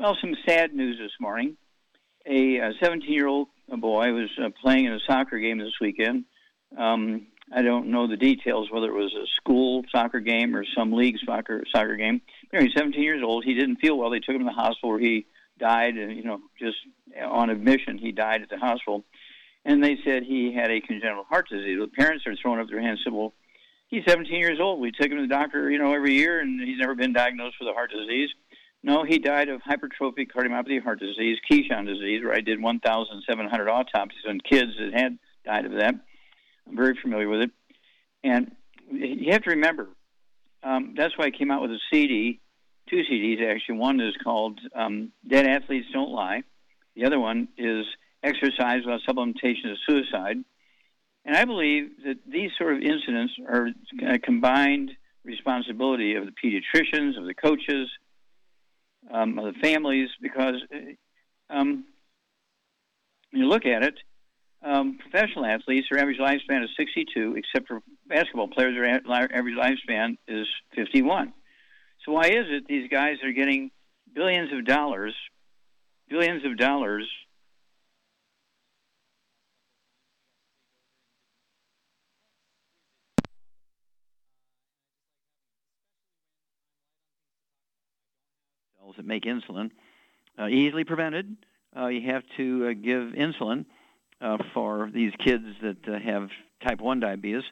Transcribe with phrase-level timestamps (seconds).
[0.00, 1.58] Well, some sad news this morning.
[2.26, 6.24] A 17 year old boy was uh, playing in a soccer game this weekend.
[6.74, 10.94] Um, I don't know the details, whether it was a school soccer game or some
[10.94, 12.22] league soccer soccer game.
[12.50, 13.44] But he's 17 years old.
[13.44, 14.08] He didn't feel well.
[14.08, 15.26] They took him to the hospital where he
[15.58, 16.78] died, and you know, just
[17.22, 19.04] on admission, he died at the hospital
[19.66, 21.78] and they said he had a congenital heart disease.
[21.78, 23.34] The parents are throwing up their hands and said, well,
[23.88, 24.80] he's 17 years old.
[24.80, 27.56] We take him to the doctor, you know, every year, and he's never been diagnosed
[27.60, 28.30] with a heart disease.
[28.82, 34.24] No, he died of hypertrophic cardiomyopathy heart disease, Keshan disease, where I did 1,700 autopsies
[34.26, 35.94] on kids that had died of that.
[36.66, 37.50] I'm very familiar with it.
[38.24, 38.52] And
[38.90, 39.88] you have to remember,
[40.62, 42.40] um, that's why I came out with a CD,
[42.88, 43.76] two CDs actually.
[43.76, 46.42] One is called um, Dead Athletes Don't Lie.
[46.96, 47.84] The other one is
[48.22, 50.38] exercise without supplementation of suicide.
[51.24, 53.68] And I believe that these sort of incidents are
[54.06, 57.90] a combined responsibility of the pediatricians, of the coaches,
[59.10, 60.56] um, of the families, because
[61.48, 61.84] um,
[63.30, 63.94] when you look at it,
[64.62, 70.18] um, professional athletes, their average lifespan is 62, except for basketball players, their average lifespan
[70.28, 71.32] is 51.
[72.04, 73.70] So why is it these guys are getting
[74.14, 75.14] billions of dollars,
[76.08, 77.08] billions of dollars
[88.96, 89.70] that make insulin.
[90.38, 91.36] Uh, easily prevented.
[91.76, 93.64] Uh, you have to uh, give insulin
[94.20, 96.30] uh, for these kids that uh, have
[96.66, 97.44] type 1 diabetes.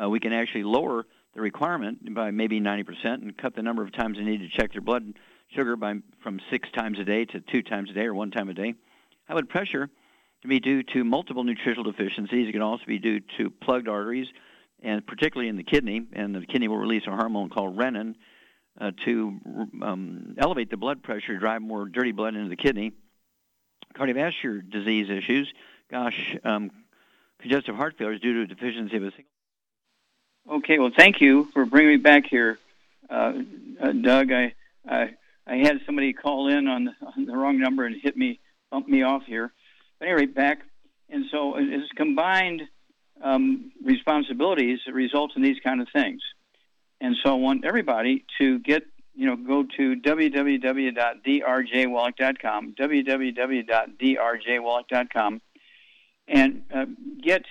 [0.00, 3.92] Uh, we can actually lower the requirement by maybe 90% and cut the number of
[3.92, 5.14] times they need to check their blood
[5.48, 8.48] sugar by from six times a day to two times a day or one time
[8.48, 8.74] a day.
[9.26, 9.88] High blood pressure
[10.40, 12.48] can be due to multiple nutritional deficiencies.
[12.48, 14.28] It can also be due to plugged arteries,
[14.82, 16.06] and particularly in the kidney.
[16.12, 18.14] And the kidney will release a hormone called renin,
[18.80, 19.40] uh, to
[19.82, 22.92] um, elevate the blood pressure, drive more dirty blood into the kidney.
[23.96, 25.52] Cardiovascular disease issues,
[25.90, 26.70] gosh, um,
[27.40, 30.58] congestive heart failure is due to a deficiency of a single.
[30.58, 32.58] Okay, well, thank you for bringing me back here,
[33.08, 33.32] uh,
[33.80, 34.32] uh, Doug.
[34.32, 34.54] I,
[34.86, 35.14] I
[35.46, 38.40] I had somebody call in on the, on the wrong number and hit me,
[38.70, 39.52] bump me off here.
[39.98, 40.62] But anyway, back,
[41.10, 42.62] and so it's combined
[43.22, 46.22] um, responsibilities that result in these kind of things.
[47.04, 48.84] And so I want everybody to get,
[49.14, 55.42] you know, go to www.drjwallach.com, www.drjwallach.com,
[56.26, 56.86] and uh,
[57.22, 57.42] get,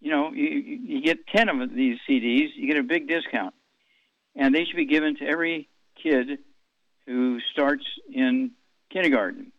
[0.00, 3.54] you know, you, you get 10 of these CDs, you get a big discount.
[4.36, 5.68] And they should be given to every
[6.00, 6.38] kid
[7.06, 8.52] who starts in
[8.92, 9.50] kindergarten.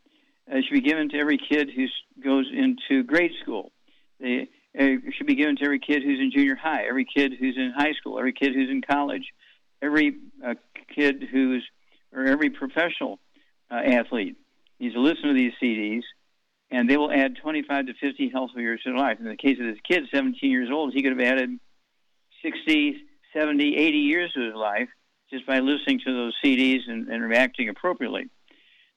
[0.49, 1.87] They should be given to every kid who
[2.23, 3.73] goes into grade school.
[4.21, 4.47] They,
[4.79, 7.73] it should be given to every kid who's in junior high, every kid who's in
[7.75, 9.33] high school, every kid who's in college,
[9.81, 10.15] every
[10.45, 10.53] uh,
[10.93, 11.63] kid who's,
[12.13, 13.19] or every professional
[13.71, 14.37] uh, athlete
[14.79, 16.03] needs to listen to these CDs,
[16.69, 19.17] and they will add 25 to 50 healthy years to life.
[19.19, 21.57] In the case of this kid, 17 years old, he could have added
[22.43, 22.97] 60,
[23.33, 24.89] 70, 80 years to his life
[25.31, 28.29] just by listening to those CDs and, and reacting appropriately.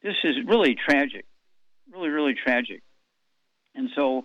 [0.02, 1.26] This is really tragic,
[1.92, 2.82] really, really tragic.
[3.74, 4.24] And so,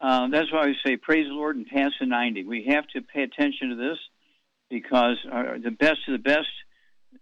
[0.00, 2.44] uh, that's why I say praise the Lord and pass the 90.
[2.44, 3.98] We have to pay attention to this
[4.70, 6.48] because our, the best of the best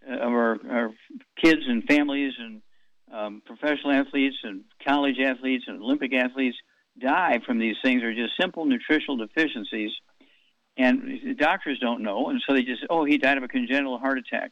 [0.07, 0.91] uh, of our, our
[1.41, 2.61] kids and families and
[3.11, 6.57] um, professional athletes and college athletes and Olympic athletes
[6.99, 9.91] die from these things are just simple nutritional deficiencies.
[10.77, 13.97] And the doctors don't know, and so they just, oh, he died of a congenital
[13.97, 14.51] heart attack.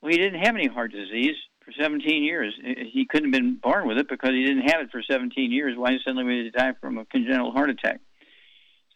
[0.00, 1.34] Well, he didn't have any heart disease
[1.68, 2.54] for 17 years.
[2.92, 5.76] He couldn't have been born with it because he didn't have it for 17 years.
[5.76, 8.00] Why suddenly would he die from a congenital heart attack?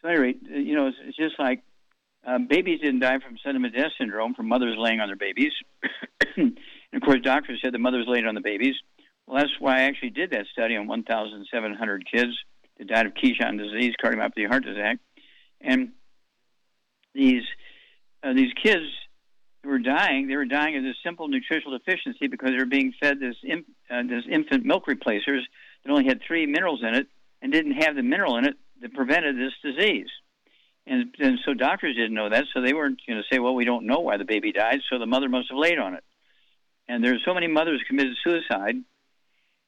[0.01, 1.61] So, at any rate, you know, it's, just like
[2.27, 5.51] uh, babies didn't die from sudden death syndrome from mothers laying on their babies.
[6.37, 6.57] and
[6.93, 8.75] of course, doctors said the mothers laid on the babies.
[9.27, 12.31] Well, that's why I actually did that study on 1,700 kids
[12.77, 14.97] that died of Keshan disease, cardiomyopathy, heart disease,
[15.61, 15.89] and
[17.13, 17.43] these
[18.23, 18.85] uh, these kids
[19.69, 23.19] were dying, they were dying of this simple nutritional deficiency because they were being fed
[23.19, 25.47] this imp, uh, this infant milk replacers
[25.83, 27.07] that only had three minerals in it
[27.41, 30.07] and didn't have the mineral in it that prevented this disease.
[30.85, 33.63] And, and so doctors didn't know that, so they weren't going to say, well, we
[33.63, 36.03] don't know why the baby died, so the mother must have laid on it.
[36.87, 38.75] And there's so many mothers committed suicide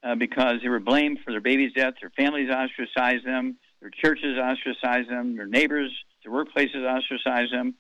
[0.04, 1.94] uh, because they were blamed for their baby's death.
[2.02, 5.92] Their families ostracized them, their churches ostracized them, their neighbors,
[6.24, 7.76] their workplaces ostracized them.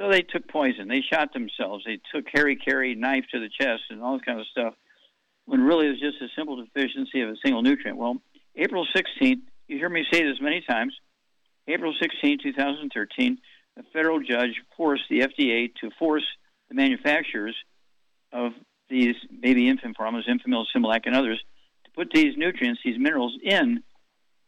[0.00, 0.88] So they took poison.
[0.88, 1.84] They shot themselves.
[1.84, 4.74] They took Harry Carry knife to the chest and all this kind of stuff.
[5.44, 7.98] When really it was just a simple deficiency of a single nutrient.
[7.98, 8.16] Well,
[8.56, 10.94] April 16th, you hear me say this many times.
[11.68, 13.38] April 16, 2013,
[13.78, 16.24] a federal judge forced the FDA to force
[16.70, 17.54] the manufacturers
[18.32, 18.52] of
[18.88, 21.40] these baby infant formulas, Enfamil, Similac, and others,
[21.84, 23.82] to put these nutrients, these minerals, in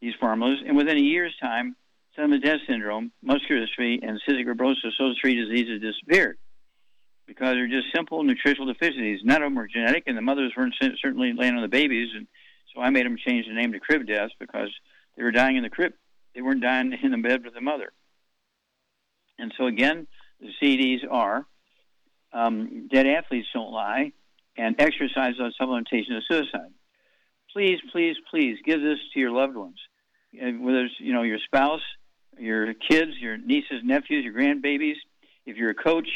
[0.01, 0.61] these formulas.
[0.67, 1.77] And within a year's time,
[2.17, 6.39] sudden death syndrome, muscular dystrophy, and cystic fibrosis, those three diseases disappeared
[7.27, 9.21] because they're just simple nutritional deficiencies.
[9.25, 12.11] None of them were genetic, and the mothers weren't certainly laying on the babies.
[12.15, 12.27] And
[12.75, 14.71] so I made them change the name to crib deaths because
[15.17, 15.93] they were dying in the crib.
[16.35, 17.93] They weren't dying in the bed with the mother.
[19.39, 20.07] And so again,
[20.41, 21.47] the CDs are
[22.33, 24.13] um, dead athletes don't lie,
[24.57, 26.73] and exercise on supplementation of suicide.
[27.53, 29.79] Please, please, please give this to your loved ones,
[30.33, 31.83] whether it's you know your spouse,
[32.39, 34.97] your kids, your nieces, nephews, your grandbabies.
[35.45, 36.09] If you're a coach,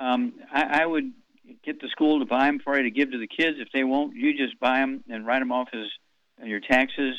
[0.00, 1.12] um, I, I would
[1.64, 3.58] get the school to buy them for you to give to the kids.
[3.60, 5.86] If they won't, you just buy them and write them off as
[6.46, 7.16] your taxes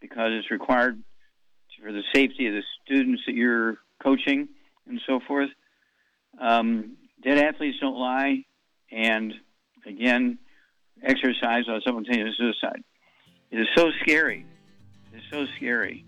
[0.00, 1.02] because it's required
[1.80, 4.48] for the safety of the students that you're coaching
[4.88, 5.50] and so forth.
[6.40, 8.44] Um, dead athletes don't lie,
[8.90, 9.32] and
[9.86, 10.38] again,
[11.02, 12.82] exercise on simultaneous suicide.
[13.50, 14.46] It is so scary.
[15.12, 16.04] It's so scary.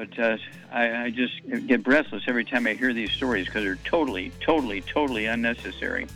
[0.00, 0.38] But uh,
[0.72, 1.34] I, I just
[1.66, 6.06] get breathless every time I hear these stories because they're totally, totally, totally unnecessary.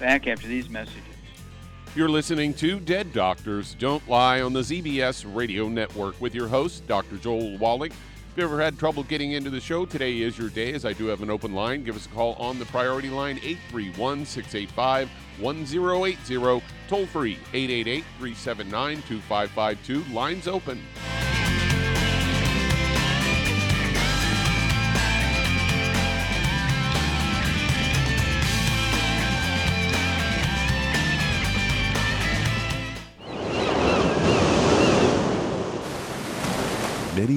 [0.00, 1.02] Back after these messages.
[1.94, 6.86] You're listening to Dead Doctors Don't Lie on the ZBS Radio Network with your host,
[6.86, 7.18] Dr.
[7.18, 7.90] Joel Wallach.
[7.90, 10.94] If you ever had trouble getting into the show, today is your day as I
[10.94, 11.84] do have an open line.
[11.84, 16.62] Give us a call on the priority line 831 685 1080.
[16.88, 20.14] Toll free 888 379 2552.
[20.14, 20.80] Lines open.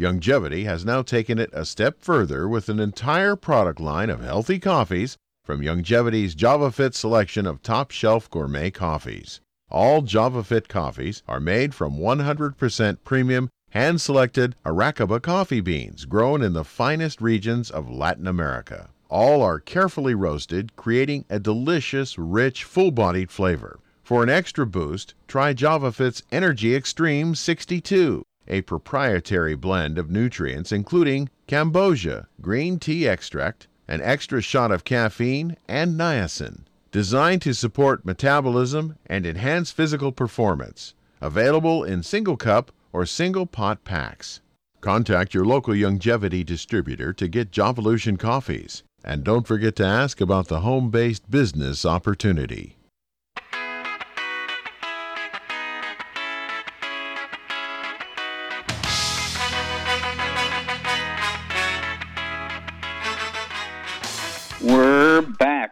[0.00, 4.58] Youngevity has now taken it a step further with an entire product line of healthy
[4.58, 9.42] coffees from Youngevity's JavaFit selection of top shelf gourmet coffees.
[9.70, 16.54] All JavaFit coffees are made from 100% premium hand selected Arabica coffee beans grown in
[16.54, 18.88] the finest regions of Latin America.
[19.10, 23.78] All are carefully roasted, creating a delicious, rich, full bodied flavor.
[24.02, 31.30] For an extra boost, try JavaFit's Energy Extreme 62, a proprietary blend of nutrients including
[31.48, 36.64] cambogia, green tea extract, an extra shot of caffeine, and niacin.
[36.92, 40.94] Designed to support metabolism and enhance physical performance.
[41.20, 44.40] Available in single cup or single pot packs.
[44.80, 48.82] Contact your local Youngevity distributor to get Javalution coffees.
[49.04, 52.76] And don't forget to ask about the home based business opportunity.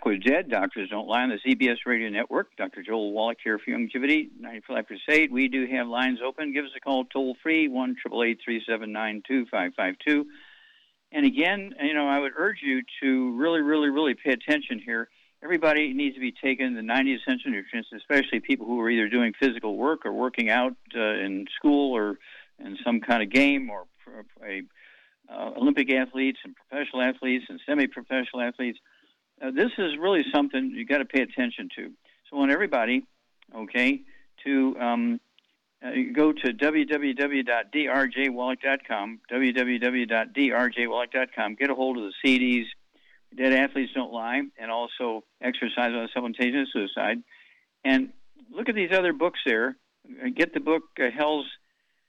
[0.09, 2.57] With Dead Doctors Don't Lie on the ZBS Radio Network.
[2.57, 2.83] Dr.
[2.83, 5.31] Joel Wallach here for Youngevity, 95 Crusade.
[5.31, 6.55] We do have lines open.
[6.55, 10.27] Give us a call toll free, 1 379 2552.
[11.13, 15.11] And again, you know, I would urge you to really, really, really pay attention here.
[15.45, 19.35] Everybody needs to be taking the 90 essential nutrients, especially people who are either doing
[19.39, 22.19] physical work or working out uh, in school or
[22.59, 23.85] in some kind of game or
[24.43, 24.63] a
[25.31, 28.79] uh, Olympic athletes and professional athletes and semi-professional athletes.
[29.41, 31.93] This is really something you got to pay attention to.
[32.29, 33.05] So I want everybody,
[33.55, 34.01] okay,
[34.45, 35.21] to um,
[35.85, 41.55] uh, go to www.drjwallach.com, www.drjwallach.com.
[41.55, 42.65] Get a hold of the CDs,
[43.37, 47.19] Dead Athletes Don't Lie, and also Exercise on Supplementation and Suicide.
[47.85, 48.13] And
[48.51, 49.77] look at these other books there.
[50.23, 51.47] Uh, get the book uh, Hell's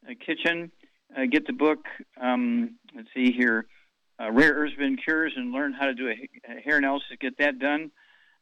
[0.07, 0.71] uh, Kitchen.
[1.15, 1.85] Uh, get the book,
[2.21, 3.65] um, let's see here,
[4.19, 7.07] uh, Rare Earths Been Cures, and learn how to do a, a hair analysis.
[7.19, 7.91] Get that done.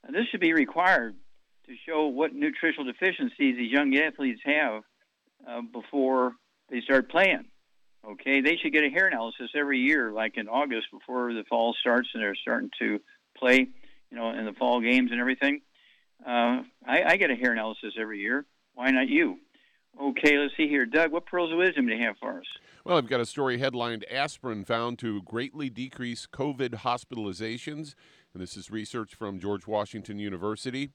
[0.09, 1.15] this should be required
[1.67, 4.83] to show what nutritional deficiencies these young athletes have
[5.47, 6.33] uh, before
[6.69, 7.45] they start playing.
[8.05, 11.75] Okay, they should get a hair analysis every year, like in August before the fall
[11.79, 12.99] starts and they're starting to
[13.37, 13.67] play,
[14.09, 15.61] you know, in the fall games and everything.
[16.25, 18.45] Uh, I, I get a hair analysis every year.
[18.75, 19.39] Why not you?
[19.99, 20.85] Okay, let's see here.
[20.85, 22.45] Doug, what pearls of wisdom do you have for us?
[22.85, 27.95] Well, I've got a story headlined Aspirin found to greatly decrease COVID hospitalizations.
[28.33, 30.91] And this is research from George Washington University.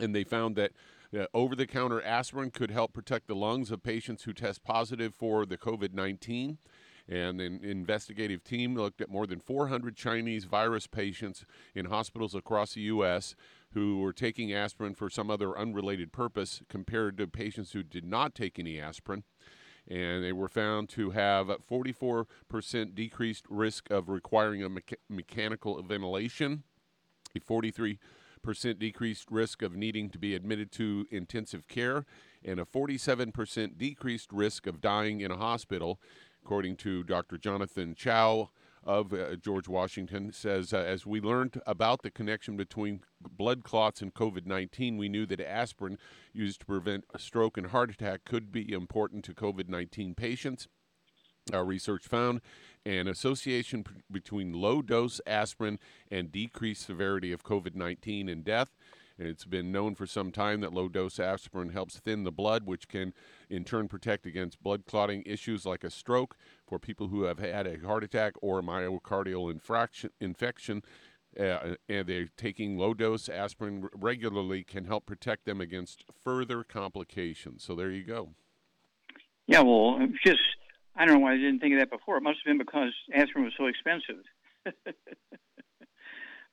[0.00, 0.72] And they found that
[1.16, 5.14] uh, over the counter aspirin could help protect the lungs of patients who test positive
[5.14, 6.58] for the COVID 19.
[7.06, 12.74] And an investigative team looked at more than 400 Chinese virus patients in hospitals across
[12.74, 13.36] the U.S.
[13.74, 18.34] who were taking aspirin for some other unrelated purpose compared to patients who did not
[18.34, 19.24] take any aspirin.
[19.86, 26.62] And they were found to have 44% decreased risk of requiring a mecha- mechanical ventilation,
[27.36, 27.98] a 43
[28.42, 32.04] percent decreased risk of needing to be admitted to intensive care,
[32.44, 35.98] and a 47% decreased risk of dying in a hospital,
[36.44, 37.38] according to Dr.
[37.38, 38.50] Jonathan Chow
[38.84, 40.32] of uh, George Washington.
[40.32, 45.08] Says, uh, as we learned about the connection between blood clots and COVID 19, we
[45.08, 45.98] knew that aspirin
[46.32, 50.68] used to prevent stroke and heart attack could be important to COVID 19 patients.
[51.52, 52.40] Our research found
[52.86, 55.78] an association p- between low dose aspirin
[56.10, 58.70] and decreased severity of COVID 19 and death.
[59.18, 62.88] It's been known for some time that low dose aspirin helps thin the blood, which
[62.88, 63.12] can
[63.48, 67.66] in turn protect against blood clotting issues like a stroke for people who have had
[67.66, 69.52] a heart attack or myocardial
[70.20, 70.82] infarction.
[71.38, 77.64] Uh, and they're taking low dose aspirin regularly can help protect them against further complications.
[77.64, 78.30] So there you go.
[79.46, 80.40] Yeah, well, just
[80.96, 82.16] I don't know why I didn't think of that before.
[82.16, 84.24] It must have been because aspirin was so expensive.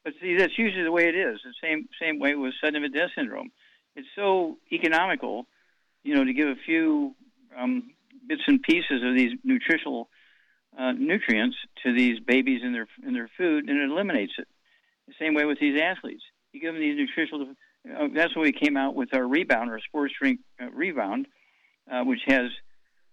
[0.04, 1.40] but see, that's usually the way it is.
[1.44, 3.52] The same same way with sudden infant death syndrome.
[3.96, 5.46] It's so economical,
[6.04, 7.16] you know, to give a few
[7.58, 7.92] um,
[8.28, 10.10] bits and pieces of these nutritional
[10.78, 14.48] uh, nutrients to these babies in their in their food, and it eliminates it.
[15.08, 16.24] The same way with these athletes.
[16.54, 17.54] You give them these nutritional.
[17.86, 21.28] Uh, that's why we came out with our rebound, our sports drink uh, rebound,
[21.92, 22.50] uh, which has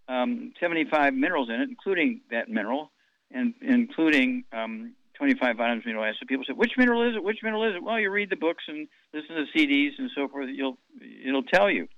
[0.08, 2.90] um, 75 minerals in it, including that mineral,
[3.30, 6.20] and including um, 25 vitamins, amino acids.
[6.20, 7.22] So people say, "Which mineral is it?
[7.22, 10.10] Which mineral is it?" Well, you read the books and listen to the CDs and
[10.14, 10.48] so forth.
[10.48, 10.78] You'll
[11.24, 11.88] it'll tell you.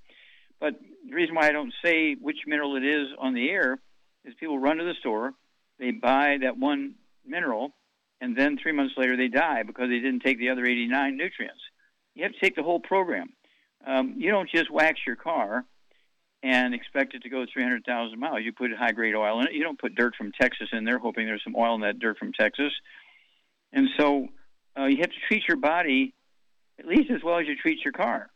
[0.59, 0.75] But
[1.07, 3.79] the reason why I don't say which mineral it is on the air
[4.25, 5.33] is people run to the store,
[5.79, 7.73] they buy that one mineral,
[8.19, 11.61] and then three months later they die because they didn't take the other 89 nutrients.
[12.13, 13.29] You have to take the whole program.
[13.85, 15.65] Um, you don't just wax your car
[16.43, 18.39] and expect it to go 300,000 miles.
[18.43, 19.53] You put high grade oil in it.
[19.53, 22.17] You don't put dirt from Texas in there hoping there's some oil in that dirt
[22.17, 22.73] from Texas.
[23.73, 24.27] And so
[24.77, 26.13] uh, you have to treat your body
[26.79, 28.29] at least as well as you treat your car.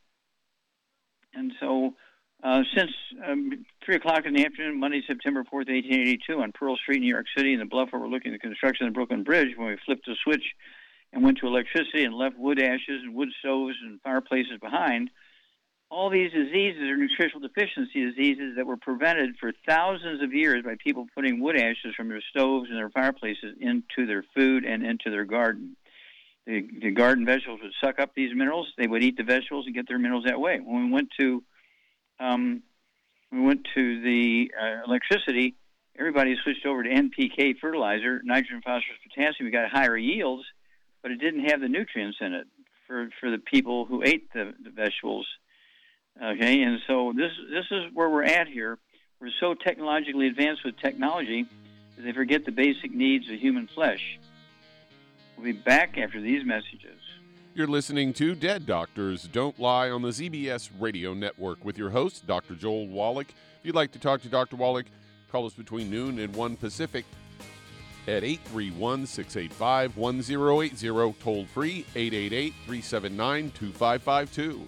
[1.34, 1.96] And so
[2.44, 2.92] uh, since
[3.26, 7.26] um, 3 o'clock in the afternoon, Monday, September 4th, 1882, on Pearl Street, New York
[7.36, 10.16] City, in the bluff overlooking the construction of the Brooklyn Bridge, when we flipped the
[10.24, 10.44] switch
[11.12, 15.10] and went to electricity and left wood ashes and wood stoves and fireplaces behind–
[15.92, 20.76] all these diseases are nutritional deficiency diseases that were prevented for thousands of years by
[20.84, 25.10] people putting wood ashes from their stoves and their fireplaces into their food and into
[25.10, 25.76] their garden.
[26.48, 28.68] The, the garden vegetables would suck up these minerals.
[28.78, 30.60] They would eat the vegetables and get their minerals that way.
[30.60, 31.44] When we went to
[32.20, 32.64] um,
[33.32, 35.56] we went to the uh, electricity,
[35.98, 39.46] everybody switched over to NPK fertilizer, nitrogen, phosphorus, potassium.
[39.46, 40.44] We got higher yields,
[41.02, 42.48] but it didn't have the nutrients in it
[42.88, 45.28] for, for the people who ate the, the vegetables
[46.22, 48.78] Okay, and so this this is where we're at here.
[49.20, 51.46] We're so technologically advanced with technology
[51.96, 54.20] that they forget the basic needs of human flesh.
[55.36, 57.00] We'll be back after these messages.
[57.54, 62.28] You're listening to Dead Doctors Don't Lie on the ZBS Radio Network with your host,
[62.28, 62.56] Dr.
[62.56, 63.30] Joel Wallach.
[63.30, 64.58] If you'd like to talk to Dr.
[64.58, 64.88] Wallach,
[65.32, 67.06] call us between noon and 1 Pacific
[68.08, 74.68] at 831 685 1080, toll free 888 379 2552.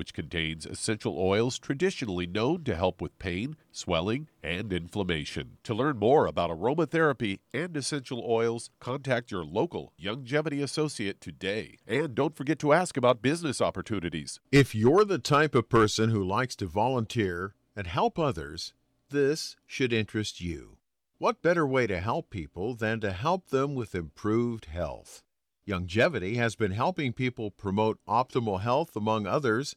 [0.00, 5.58] which contains essential oils traditionally known to help with pain, swelling, and inflammation.
[5.64, 11.76] To learn more about aromatherapy and essential oils, contact your local Youngevity associate today.
[11.86, 14.40] And don't forget to ask about business opportunities.
[14.50, 18.72] If you're the type of person who likes to volunteer and help others,
[19.10, 20.78] this should interest you.
[21.18, 25.22] What better way to help people than to help them with improved health?
[25.68, 29.76] Youngevity has been helping people promote optimal health, among others,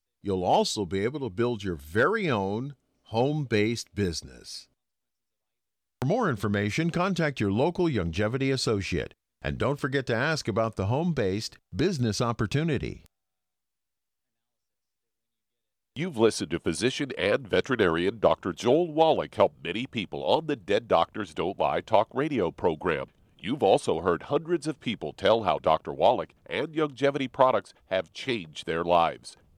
[0.23, 4.67] You'll also be able to build your very own home based business.
[6.01, 10.85] For more information, contact your local Youngevity associate and don't forget to ask about the
[10.85, 13.05] home based business opportunity.
[15.95, 18.53] You've listened to physician and veterinarian Dr.
[18.53, 23.07] Joel Wallach help many people on the Dead Doctors Don't Lie talk radio program.
[23.37, 25.91] You've also heard hundreds of people tell how Dr.
[25.91, 29.35] Wallach and Youngevity products have changed their lives.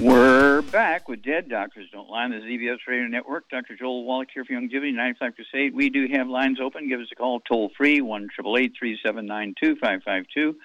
[0.00, 3.48] We're back with Dead Doctors Don't Lie on the ZBS Radio Network.
[3.48, 3.76] Dr.
[3.76, 5.72] Joel Wallach here for Youngevity, 95 Crusade.
[5.72, 6.88] We do have lines open.
[6.88, 10.56] Give us a call toll free, 1 379 2552.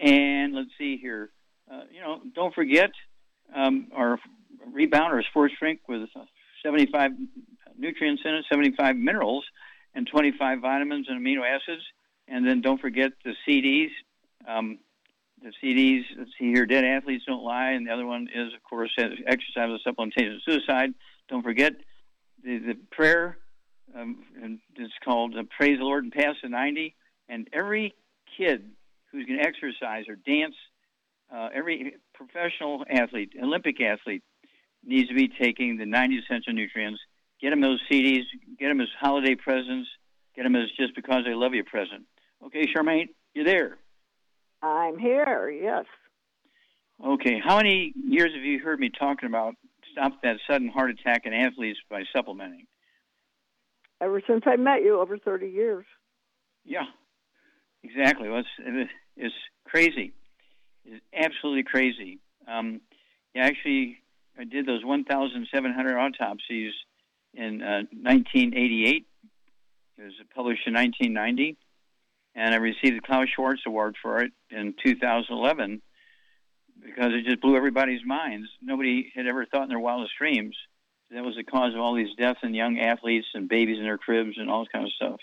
[0.00, 1.30] And let's see here.
[1.70, 2.90] Uh, you know, don't forget
[3.54, 4.18] um, our
[4.72, 6.08] rebound or sports drink with
[6.64, 7.12] 75
[7.78, 9.44] nutrients in it, 75 minerals,
[9.94, 11.82] and 25 vitamins and amino acids.
[12.26, 13.90] And then don't forget the CDs.
[14.48, 14.78] Um,
[15.46, 18.62] the CDs, let's see here, Dead Athletes Don't Lie, and the other one is, of
[18.68, 20.92] course, Exercise with Supplementation of Suicide.
[21.28, 21.72] Don't forget
[22.42, 23.38] the, the prayer,
[23.96, 26.94] um, and it's called uh, Praise the Lord and Pass the 90.
[27.28, 27.94] And every
[28.36, 28.70] kid
[29.12, 30.54] who's going to exercise or dance,
[31.32, 34.24] uh, every professional athlete, Olympic athlete,
[34.84, 37.00] needs to be taking the 90 essential nutrients.
[37.40, 38.22] Get them those CDs,
[38.58, 39.88] get them as holiday presents,
[40.34, 42.04] get them as just because they love you present.
[42.44, 43.78] Okay, Charmaine, you're there.
[44.62, 45.84] I'm here, yes.
[47.04, 49.54] Okay, how many years have you heard me talking about
[49.92, 52.66] stop that sudden heart attack in athletes by supplementing?
[54.00, 55.84] Ever since I met you, over 30 years.
[56.64, 56.84] Yeah,
[57.82, 58.28] exactly.
[58.28, 60.12] Well, it's, it's crazy.
[60.84, 62.18] It's absolutely crazy.
[62.46, 62.80] Um,
[63.34, 63.98] yeah, actually,
[64.38, 66.72] I did those 1,700 autopsies
[67.34, 69.06] in uh, 1988.
[69.98, 71.56] It was published in 1990,
[72.36, 75.80] and I received the Klaus Schwarz Award for it in 2011
[76.84, 78.48] because it just blew everybody's minds.
[78.60, 80.54] Nobody had ever thought in their wildest dreams
[81.10, 83.98] that was the cause of all these deaths in young athletes and babies in their
[83.98, 85.20] cribs and all this kind of stuff.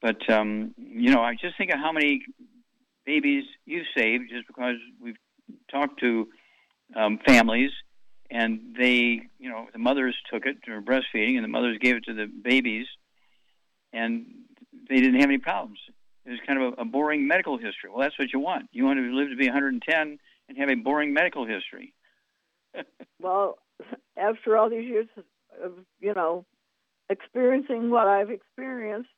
[0.00, 2.22] But um, you know, I just think of how many
[3.06, 5.16] babies you saved just because we've
[5.70, 6.28] talked to
[6.96, 7.70] um, families
[8.28, 12.04] and they, you know, the mothers took it to breastfeeding and the mothers gave it
[12.04, 12.86] to the babies
[13.92, 14.26] and
[14.88, 15.78] they didn't have any problems.
[16.24, 17.90] It was kind of a, a boring medical history.
[17.90, 18.68] Well, that's what you want.
[18.72, 20.18] You want to live to be 110
[20.48, 21.94] and have a boring medical history.
[23.20, 23.58] well,
[24.16, 25.08] after all these years
[25.62, 26.44] of, you know,
[27.10, 29.08] experiencing what I've experienced,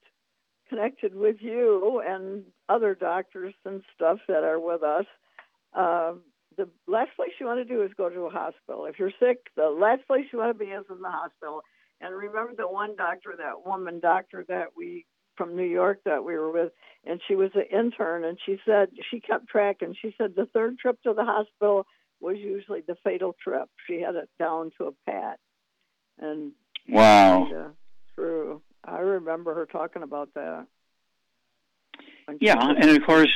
[0.68, 5.05] connected with you and other doctors and stuff that are with us,
[5.74, 6.14] uh,
[6.57, 8.87] the last place you want to do is go to a hospital.
[8.87, 11.62] If you're sick, the last place you want to be is in the hospital.
[12.00, 15.05] And remember the one doctor, that woman doctor that we
[15.37, 16.73] from New York that we were with,
[17.05, 20.47] and she was an intern, and she said she kept track, and she said the
[20.47, 21.87] third trip to the hospital
[22.20, 23.68] was usually the fatal trip.
[23.87, 25.38] She had it down to a pat.
[26.18, 26.53] And
[26.88, 27.68] wow, yeah,
[28.14, 28.62] true.
[28.85, 30.66] I remember her talking about that.
[32.40, 33.33] Yeah, and of course,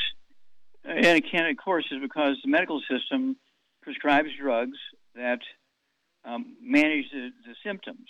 [0.84, 3.36] and it can of course, is because the medical system
[3.82, 4.78] prescribes drugs
[5.14, 5.40] that
[6.24, 8.08] um, manage the, the symptoms.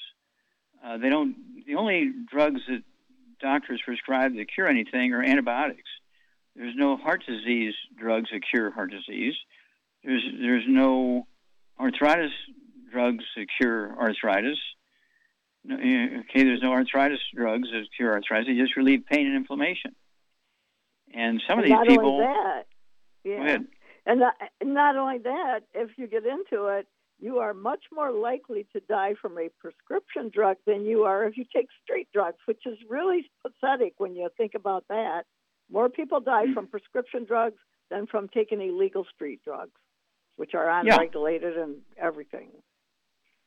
[0.84, 1.36] Uh, they don't.
[1.66, 2.82] The only drugs that
[3.40, 5.88] doctors prescribe that cure anything are antibiotics.
[6.56, 9.34] There's no heart disease drugs that cure heart disease.
[10.02, 11.26] There's there's no
[11.78, 12.32] arthritis
[12.90, 14.58] drugs that cure arthritis.
[15.64, 18.48] No, eh, okay, there's no arthritis drugs that cure arthritis.
[18.48, 19.94] They just relieve pain and inflammation.
[21.14, 22.20] And some of these not people.
[22.20, 22.66] Only that,
[23.24, 23.36] yeah.
[23.36, 23.66] Go ahead.
[24.06, 26.86] And not, not only that, if you get into it,
[27.20, 31.36] you are much more likely to die from a prescription drug than you are if
[31.36, 35.22] you take street drugs, which is really pathetic when you think about that.
[35.70, 36.54] More people die mm-hmm.
[36.54, 37.58] from prescription drugs
[37.90, 39.72] than from taking illegal street drugs,
[40.36, 41.64] which are unregulated yeah.
[41.64, 42.50] and everything.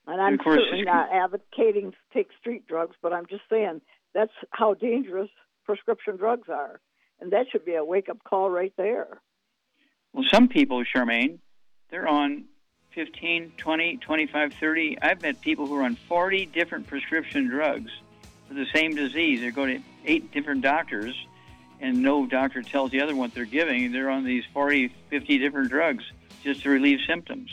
[0.08, 3.82] And I'm certainly not advocating to take street drugs, but I'm just saying
[4.14, 5.30] that's how dangerous
[5.66, 6.82] prescription drugs are.
[7.20, 9.22] And that should be a wake up call right there.
[10.12, 11.38] Well, some people, Charmaine,
[11.92, 12.46] they're on
[12.94, 14.98] 15, 20, 25, 30.
[15.02, 17.92] I've met people who are on 40 different prescription drugs
[18.48, 19.40] for the same disease.
[19.42, 21.16] They go to eight different doctors,
[21.80, 23.92] and no doctor tells the other what they're giving.
[23.92, 26.04] They're on these 40, 50 different drugs
[26.44, 27.50] just to relieve symptoms.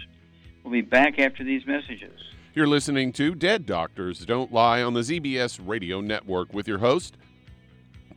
[0.65, 2.21] We'll be back after these messages.
[2.55, 7.17] You're listening to Dead Doctors Don't Lie on the ZBS Radio Network with your host,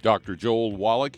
[0.02, 0.36] Dr.
[0.36, 1.18] Joel Wallach.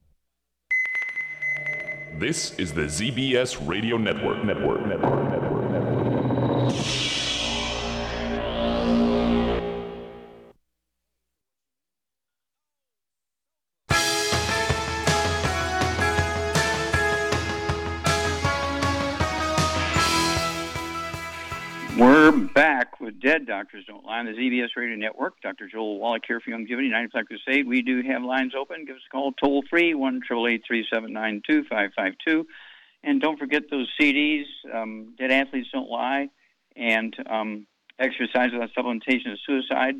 [2.17, 4.43] This is the ZBS Radio Network.
[4.43, 4.85] Network.
[4.85, 5.31] Network.
[5.31, 5.71] Network.
[5.71, 5.91] Network.
[21.97, 25.41] We're back with Dead Doctors Don't Lie on the ZBS Radio Network.
[25.41, 25.67] Dr.
[25.67, 27.67] Joel Wallach here for Youngevity, 95 Crusade.
[27.67, 28.85] We do have lines open.
[28.85, 32.47] Give us a call toll free, 1 352
[33.03, 36.29] And don't forget those CDs, um, Dead Athletes Don't Lie,
[36.75, 37.65] and um,
[37.97, 39.95] Exercise Without Supplementation of Suicide.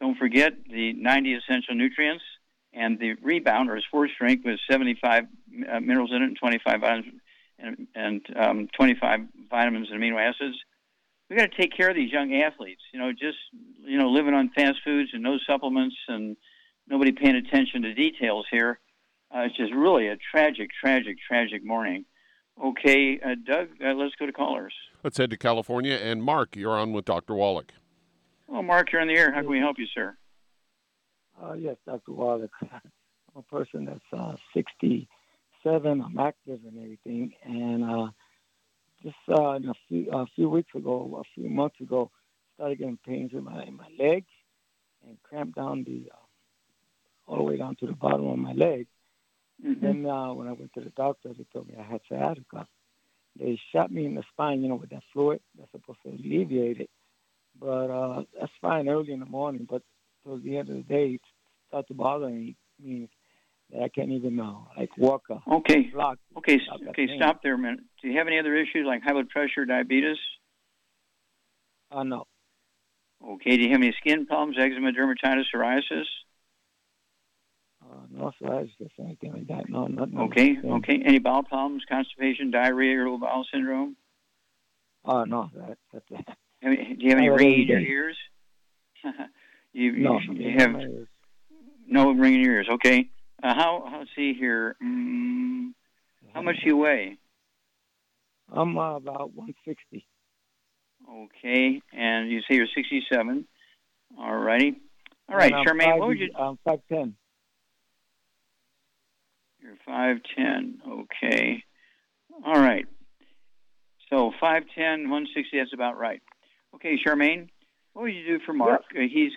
[0.00, 2.24] Don't forget the 90 Essential Nutrients
[2.72, 5.24] and the Rebound, or Sports Drink, with 75
[5.72, 7.20] uh, minerals in it and 25 vitamins
[7.58, 10.56] and, and um, 25 vitamins and amino acids
[11.34, 12.82] we got to take care of these young athletes.
[12.92, 13.38] You know, just
[13.84, 16.36] you know, living on fast foods and no supplements and
[16.86, 18.78] nobody paying attention to details here.
[19.34, 22.04] Uh, it's just really a tragic, tragic, tragic morning.
[22.62, 24.74] Okay, uh, Doug, uh, let's go to callers.
[25.02, 25.94] Let's head to California.
[25.94, 27.34] And Mark, you're on with Dr.
[27.34, 27.72] Wallach.
[28.46, 29.32] Well, Mark, you're in the air.
[29.32, 30.16] How can we help you, sir?
[31.42, 32.12] Uh, yes, Dr.
[32.12, 32.52] Wallach.
[32.62, 32.80] I'm
[33.36, 36.00] a person that's uh, 67.
[36.00, 37.32] I'm active and everything.
[37.42, 38.10] And uh,
[39.04, 42.10] just uh, a few a few weeks ago, a few months ago,
[42.54, 44.30] started getting pains in my in my legs
[45.06, 48.86] and cramped down the uh, all the way down to the bottom of my leg.
[49.64, 49.84] Mm-hmm.
[49.84, 52.66] Then uh, when I went to the doctor, they told me I had sciatica.
[53.38, 56.80] They shot me in the spine, you know, with that fluid that's supposed to alleviate
[56.80, 56.90] it.
[57.58, 59.66] But uh, that's fine early in the morning.
[59.68, 59.82] But
[60.24, 61.20] towards the end of the day, it
[61.68, 62.56] started to bother me.
[63.82, 65.90] I can't even uh, like walk a okay.
[65.92, 66.18] block.
[66.38, 67.80] Okay, okay, stop there a minute.
[68.00, 70.18] Do you have any other issues like high blood pressure, diabetes?
[71.90, 72.26] Uh, no.
[73.26, 76.04] Okay, do you have any skin problems, eczema, dermatitis, psoriasis?
[77.82, 79.68] Uh, no psoriasis, anything like that.
[79.68, 80.18] No, nothing.
[80.18, 81.02] Okay, okay.
[81.04, 83.96] Any bowel problems, constipation, diarrhea, irritable bowel syndrome?
[85.04, 86.26] Uh, no, that, that's it.
[86.62, 88.16] do you have any ringing in your ears?
[89.72, 90.76] you, no, you, you have
[91.86, 92.68] no ringing in your ears.
[92.70, 93.10] Okay.
[93.44, 94.74] Uh, how, how, let's see here.
[94.80, 95.74] Um,
[96.32, 97.18] how much do you weigh?
[98.50, 100.06] I'm uh, about 160.
[101.06, 103.46] Okay, and you say you're 67.
[104.18, 104.80] All righty.
[105.28, 106.30] All right, Charmaine, five, what would you...
[106.38, 107.12] I'm 5'10".
[109.60, 111.62] You're 5'10", okay.
[112.46, 112.86] All right.
[114.08, 116.22] So 5'10", 160, that's about right.
[116.76, 117.48] Okay, Charmaine,
[117.92, 118.82] what would you do for Mark?
[118.94, 119.04] Yep.
[119.04, 119.32] Uh, he's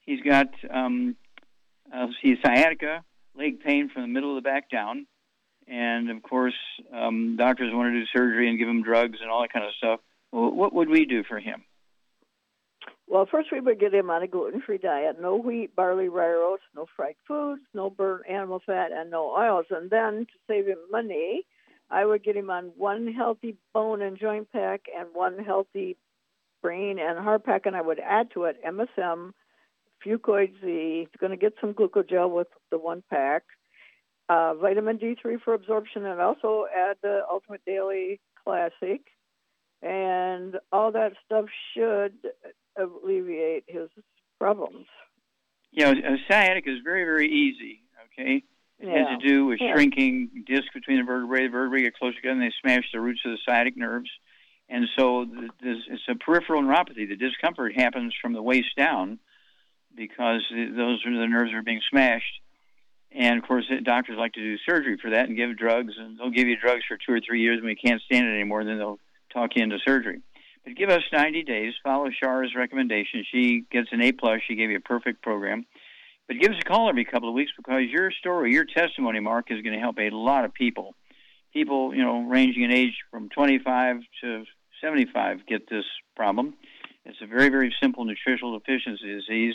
[0.00, 1.16] he's got um,
[1.94, 3.04] uh, see sciatica,
[3.36, 5.06] leg pain from the middle of the back down,
[5.66, 6.54] and of course,
[6.92, 9.72] um, doctors want to do surgery and give him drugs and all that kind of
[9.74, 10.00] stuff.
[10.32, 11.64] Well, what would we do for him?
[13.06, 16.62] Well, first we would get him on a gluten-free diet: no wheat, barley, rye oats,
[16.74, 19.66] no fried foods, no burnt animal fat, and no oils.
[19.70, 21.46] And then to save him money,
[21.90, 25.96] I would get him on one healthy bone and joint pack and one healthy
[26.62, 29.32] brain and heart pack, and I would add to it MSM
[30.04, 31.06] Fucoid Z.
[31.10, 33.42] He's going to get some glucogel with the one pack.
[34.30, 39.00] uh, vitamin D3 for absorption, and also add the Ultimate Daily Classic.
[39.80, 42.12] And all that stuff should
[42.76, 43.88] alleviate his
[44.38, 44.86] problems.
[45.72, 47.82] Yeah, a sciatic is very, very easy.
[48.06, 48.42] Okay,
[48.80, 49.08] it Yeah.
[49.10, 49.72] has to do with Yeah.
[49.72, 51.44] shrinking disc between the vertebrae.
[51.44, 54.10] The vertebrae get closer together, and they smash the roots of the sciatic nerves.
[54.68, 57.08] And so this, it's a peripheral neuropathy.
[57.08, 59.18] The discomfort happens from the waist down
[59.98, 62.40] because those are the nerves are being smashed.
[63.10, 66.30] And of course, doctors like to do surgery for that and give drugs, and they'll
[66.30, 67.60] give you drugs for two or three years.
[67.60, 69.00] When you can't stand it anymore, then they'll
[69.32, 70.20] talk you into surgery.
[70.64, 71.74] But give us 90 days.
[71.82, 73.24] Follow Shara's recommendation.
[73.30, 74.40] She gets an A plus.
[74.46, 75.66] She gave you a perfect program.
[76.26, 79.50] But give us a call every couple of weeks because your story, your testimony, Mark,
[79.50, 80.94] is going to help a lot of people.
[81.54, 84.44] People, you know, ranging in age from 25 to
[84.82, 86.54] 75 get this problem.
[87.06, 89.54] It's a very, very simple nutritional deficiency disease,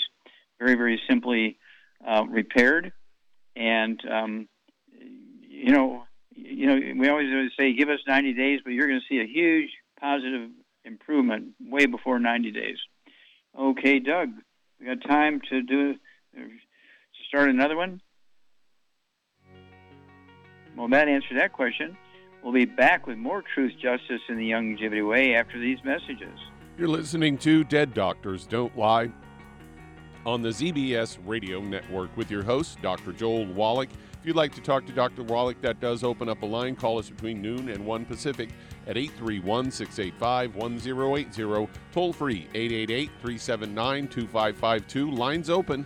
[0.60, 1.58] very, very simply
[2.06, 2.92] uh, repaired.
[3.56, 4.50] And um,
[5.64, 6.04] you know,
[6.36, 9.28] you know, we always say give us 90 days, but you're going to see a
[9.28, 10.50] huge positive
[10.84, 12.78] improvement way before 90 days.
[13.58, 14.30] Okay, Doug,
[14.80, 16.50] we got time to do to
[17.28, 18.02] start another one.
[20.76, 21.96] Well, that answered that question.
[22.44, 26.38] We'll be back with more truth, justice, and the Youngevity Way after these messages.
[26.78, 29.12] You're listening to Dead Doctors Don't Lie
[30.26, 33.12] on the ZBS Radio Network with your host, Dr.
[33.12, 33.90] Joel Wallach.
[33.92, 35.24] If you'd like to talk to Dr.
[35.24, 36.76] Wallach, that does open up a line.
[36.76, 38.50] Call us between noon and 1 Pacific
[38.88, 41.70] at 831 685 1080.
[41.92, 45.12] Toll free 888 379 2552.
[45.12, 45.86] Lines open.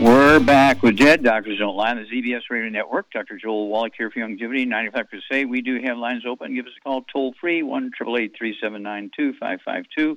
[0.00, 3.10] We're back with Dead Doctors Don't Lie on the ZBS Radio Network.
[3.10, 3.36] Dr.
[3.36, 6.54] Joel Wallach here for Youngevity, 95 say We do have lines open.
[6.54, 10.16] Give us a call toll free, 1 379 2552.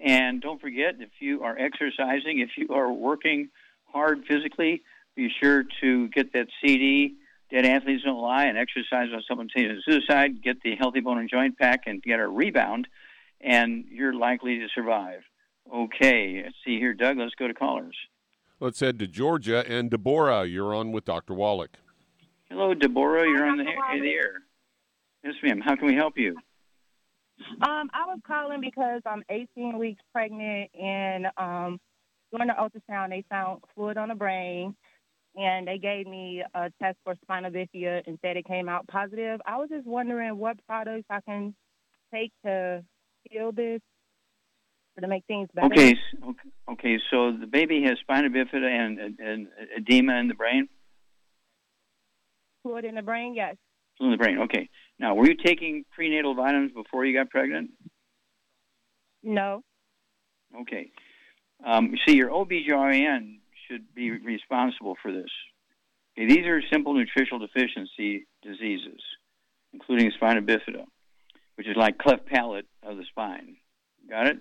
[0.00, 3.50] And don't forget, if you are exercising, if you are working
[3.84, 4.80] hard physically,
[5.14, 7.16] be sure to get that CD,
[7.50, 10.42] Dead Athletes Don't Lie, and exercise on taking suicide.
[10.42, 12.88] Get the Healthy Bone and Joint Pack and get a rebound,
[13.42, 15.20] and you're likely to survive.
[15.70, 17.18] Okay, let's see here, Doug.
[17.18, 17.96] Let's go to callers.
[18.62, 19.68] Let's head to Georgia.
[19.68, 21.34] And Deborah, you're on with Dr.
[21.34, 21.78] Wallach.
[22.48, 23.28] Hello, Deborah.
[23.28, 24.44] You're on the, the air.
[25.24, 25.60] Yes, ma'am.
[25.60, 26.36] How can we help you?
[27.60, 31.80] Um, I was calling because I'm 18 weeks pregnant, and um,
[32.30, 34.76] during the ultrasound, they found fluid on the brain,
[35.34, 39.40] and they gave me a test for spina bifida and said it came out positive.
[39.44, 41.52] I was just wondering what products I can
[42.14, 42.84] take to
[43.28, 43.91] heal this or
[45.00, 45.72] to make things better?
[45.72, 45.96] Okay,
[46.70, 46.98] okay.
[47.10, 50.68] So the baby has spina bifida and, and, and edema in the brain.
[52.62, 53.56] Fluid in the brain, yes.
[53.98, 54.38] Fluid In the brain.
[54.40, 54.68] Okay.
[54.98, 57.70] Now, were you taking prenatal vitamins before you got pregnant?
[59.22, 59.62] No.
[60.60, 60.90] Okay.
[61.64, 63.38] Um, see, your OBGYN
[63.68, 65.30] should be responsible for this.
[66.16, 69.00] Okay, these are simple nutritional deficiency diseases,
[69.72, 70.84] including spina bifida,
[71.54, 73.56] which is like cleft palate of the spine.
[74.10, 74.36] Got it?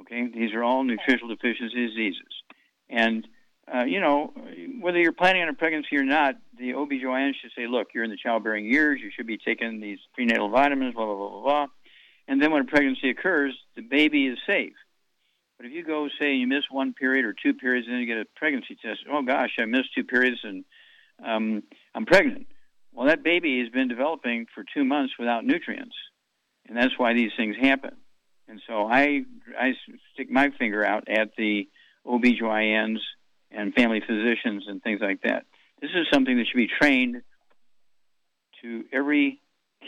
[0.00, 2.42] Okay, these are all nutritional deficiency diseases.
[2.88, 3.26] And,
[3.72, 4.32] uh, you know,
[4.80, 8.10] whether you're planning on a pregnancy or not, the OBGYN should say, look, you're in
[8.10, 11.66] the childbearing years, you should be taking these prenatal vitamins, blah, blah, blah, blah, blah.
[12.28, 14.74] And then when a pregnancy occurs, the baby is safe.
[15.56, 18.06] But if you go, say, you miss one period or two periods, and then you
[18.06, 20.64] get a pregnancy test, oh gosh, I missed two periods and
[21.24, 21.62] um,
[21.94, 22.46] I'm pregnant.
[22.92, 25.94] Well, that baby has been developing for two months without nutrients,
[26.66, 27.96] and that's why these things happen.
[28.48, 29.22] And so I,
[29.58, 29.72] I
[30.14, 31.68] stick my finger out at the
[32.06, 32.98] OBGYNs
[33.50, 35.44] and family physicians and things like that.
[35.80, 37.22] This is something that should be trained
[38.62, 39.40] to every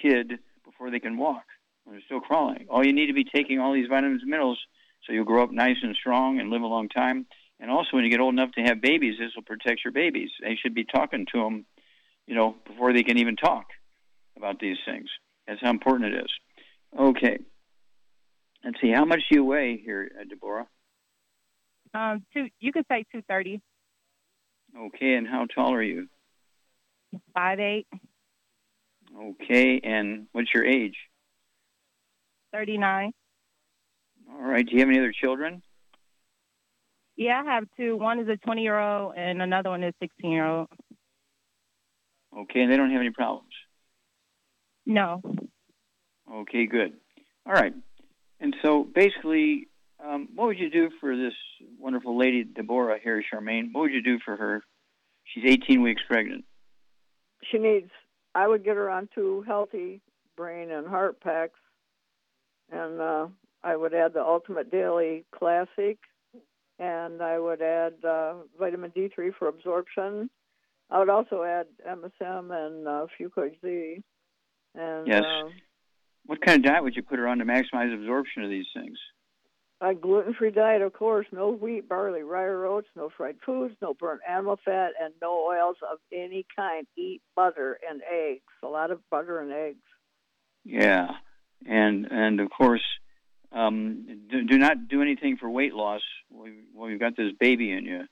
[0.02, 1.44] kid before they can walk
[1.90, 2.66] they're still crawling.
[2.68, 4.58] All you need to be taking all these vitamins and minerals
[5.04, 7.26] so you'll grow up nice and strong and live a long time.
[7.60, 10.30] And also, when you get old enough to have babies, this will protect your babies.
[10.40, 11.66] They should be talking to them,
[12.26, 13.66] you know, before they can even talk
[14.36, 15.08] about these things.
[15.46, 16.30] That's how important it is.
[16.98, 17.38] Okay.
[18.64, 18.90] Let's see.
[18.90, 20.66] How much do you weigh here, uh, Deborah?
[21.94, 22.48] Um, two.
[22.60, 23.60] You could say two thirty.
[24.76, 25.14] Okay.
[25.14, 26.08] And how tall are you?
[27.34, 27.86] Five eight.
[29.16, 29.80] Okay.
[29.82, 30.96] And what's your age?
[32.52, 33.12] Thirty nine.
[34.30, 34.66] All right.
[34.66, 35.62] Do you have any other children?
[37.16, 37.96] Yeah, I have two.
[37.96, 40.68] One is a twenty year old, and another one is sixteen year old.
[42.36, 42.60] Okay.
[42.60, 43.48] And they don't have any problems?
[44.84, 45.22] No.
[46.30, 46.66] Okay.
[46.66, 46.92] Good.
[47.46, 47.72] All right.
[48.40, 49.68] And so basically,
[50.04, 51.34] um, what would you do for this
[51.78, 53.70] wonderful lady, Deborah here, Charmaine?
[53.72, 54.62] What would you do for her?
[55.24, 56.44] She's 18 weeks pregnant.
[57.50, 57.90] She needs.
[58.34, 60.00] I would get her on two healthy
[60.36, 61.58] brain and heart packs,
[62.70, 63.26] and uh,
[63.62, 65.98] I would add the Ultimate Daily Classic,
[66.78, 70.30] and I would add uh, vitamin D3 for absorption.
[70.90, 74.02] I would also add MSM and uh, Fucoid Z.
[74.74, 75.24] And Yes.
[75.24, 75.48] uh,
[76.28, 78.98] What kind of diet would you put her on to maximize absorption of these things?
[79.80, 81.26] a gluten-free diet, of course.
[81.32, 82.88] No wheat, barley, rye, or oats.
[82.96, 83.74] No fried foods.
[83.80, 86.86] No burnt animal fat, and no oils of any kind.
[86.96, 88.42] Eat butter and eggs.
[88.62, 89.84] A lot of butter and eggs.
[90.64, 91.12] Yeah,
[91.64, 92.82] and and of course,
[93.52, 97.84] um, do, do not do anything for weight loss while you've got this baby in
[97.84, 98.02] you,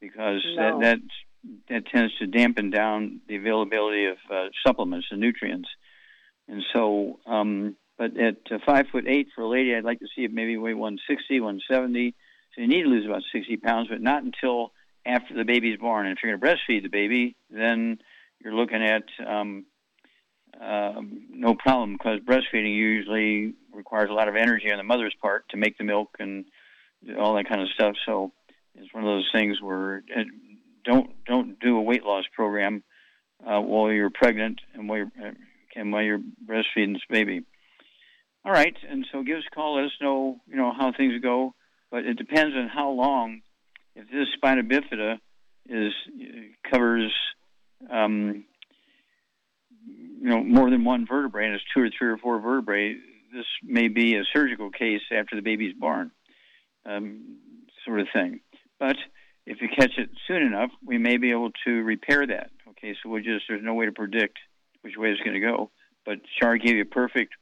[0.00, 0.80] because No.
[0.80, 0.98] that that
[1.68, 5.68] that tends to dampen down the availability of uh, supplements and nutrients.
[6.50, 10.08] And so, um, but at uh, five foot eight for a lady, I'd like to
[10.16, 12.14] see it maybe weigh 160, 170.
[12.54, 14.72] So you need to lose about 60 pounds, but not until
[15.06, 16.06] after the baby's born.
[16.06, 17.98] And if you're going to breastfeed the baby, then
[18.42, 19.66] you're looking at um,
[20.60, 25.48] um, no problem because breastfeeding usually requires a lot of energy on the mother's part
[25.50, 26.46] to make the milk and
[27.16, 27.94] all that kind of stuff.
[28.06, 28.32] So
[28.74, 30.22] it's one of those things where uh,
[30.84, 32.82] don't don't do a weight loss program
[33.46, 35.30] uh, while you're pregnant and while you're uh,
[35.76, 37.42] and while you're breastfeeding this baby.
[38.44, 39.76] All right, and so give us a call.
[39.76, 41.54] Let us know you know how things go.
[41.90, 43.42] But it depends on how long.
[43.96, 45.18] If this spina bifida
[45.68, 45.92] is
[46.70, 47.12] covers
[47.90, 48.44] um,
[49.86, 52.94] you know more than one vertebrae and it's two or three or four vertebrae,
[53.34, 56.12] this may be a surgical case after the baby's born,
[56.86, 57.36] um,
[57.84, 58.40] sort of thing.
[58.78, 58.96] But
[59.46, 62.50] if you catch it soon enough, we may be able to repair that.
[62.70, 64.38] Okay, so we just there's no way to predict
[64.82, 65.70] which way it's going to go.
[66.04, 67.34] But Char gave you a perfect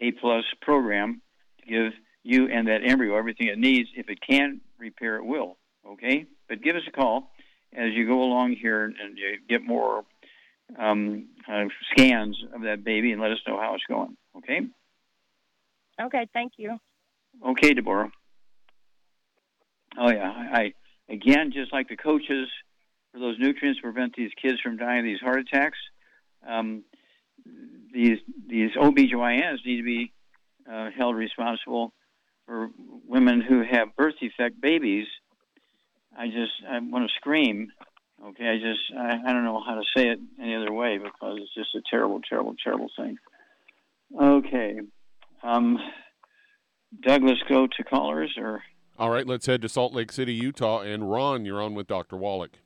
[0.00, 1.22] A plus program
[1.60, 3.88] to give you and that embryo everything it needs.
[3.96, 5.56] If it can repair, it will.
[5.86, 7.30] Okay, but give us a call
[7.72, 10.04] as you go along here and you get more
[10.78, 14.16] um, uh, scans of that baby and let us know how it's going.
[14.36, 14.62] Okay.
[16.00, 16.78] Okay, thank you.
[17.46, 18.10] Okay, Deborah.
[19.98, 20.72] Oh yeah, I, I
[21.12, 22.48] again just like the coaches
[23.12, 25.78] for those nutrients prevent these kids from dying of these heart attacks.
[26.46, 26.84] Um,
[27.92, 28.18] these
[28.48, 30.12] these OBGYNs need to be
[30.70, 31.92] uh, held responsible
[32.46, 32.70] for
[33.06, 35.06] women who have birth defect babies.
[36.16, 37.72] I just I want to scream.
[38.24, 41.38] Okay, I just I, I don't know how to say it any other way because
[41.40, 43.18] it's just a terrible, terrible, terrible thing.
[44.20, 44.78] Okay,
[45.42, 45.78] um,
[47.02, 48.62] Doug, let's go to callers or
[48.98, 50.80] All right, let's head to Salt Lake City, Utah.
[50.80, 52.16] And Ron, you're on with Dr.
[52.16, 52.58] Wallach.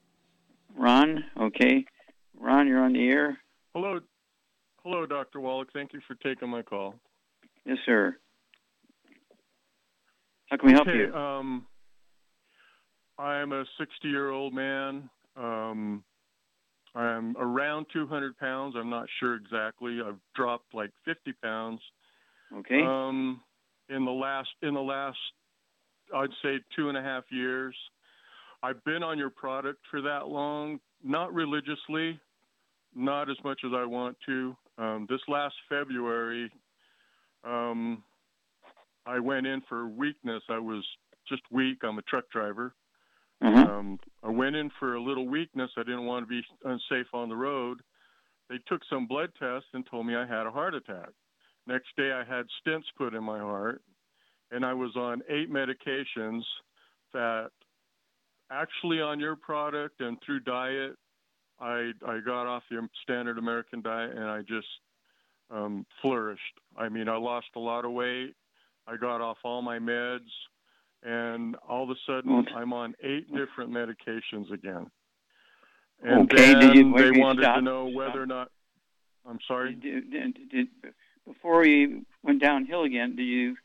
[0.76, 1.24] Ron.
[1.40, 1.84] Okay,
[2.38, 3.38] Ron, you're on the air.
[3.74, 4.00] Hello,
[4.82, 5.38] hello, Dr.
[5.38, 5.68] Wallach.
[5.72, 6.96] Thank you for taking my call.
[7.64, 8.16] Yes, sir.
[10.50, 11.14] How can we help okay, you?
[11.14, 11.66] Um,
[13.16, 15.08] I'm a 60 year old man.
[15.36, 16.02] Um,
[16.96, 18.74] I'm around 200 pounds.
[18.76, 20.00] I'm not sure exactly.
[20.04, 21.80] I've dropped like 50 pounds.
[22.52, 22.82] Okay.
[22.82, 23.40] Um,
[23.88, 25.18] in the last in the last,
[26.12, 27.76] I'd say two and a half years.
[28.64, 32.18] I've been on your product for that long, not religiously,
[32.94, 34.56] not as much as I want to.
[34.78, 36.50] Um, this last February,
[37.44, 38.02] um,
[39.06, 40.42] I went in for weakness.
[40.48, 40.84] I was
[41.28, 41.78] just weak.
[41.82, 42.74] I'm a truck driver.
[43.42, 43.66] Mhm.
[43.66, 45.70] Um, I went in for a little weakness.
[45.76, 47.82] I didn't want to be unsafe on the road.
[48.48, 51.10] They took some blood tests and told me I had a heart attack.
[51.66, 53.82] Next day, I had stents put in my heart,
[54.50, 56.44] and I was on eight medications
[57.12, 57.50] that
[58.50, 60.98] actually on your product and through diet,
[61.60, 64.66] I I got off the standard American diet and I just
[65.50, 66.42] um, flourished.
[66.76, 68.34] I mean, I lost a lot of weight.
[68.86, 70.30] I got off all my meds,
[71.02, 74.90] and all of a sudden, I'm on eight different medications again.
[76.02, 78.50] And Okay, then did you- they wanted to know whether or not.
[79.28, 79.74] I'm sorry.
[79.74, 80.68] Did, did, did,
[81.26, 83.56] before you went downhill again, did you